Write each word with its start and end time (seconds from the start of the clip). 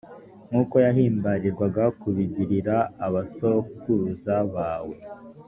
nk’uko 0.49 0.75
yahimbarirwaga 0.85 1.83
kubigirira 1.99 2.75
abasokuruza 3.05 4.35
bawe; 4.53 4.95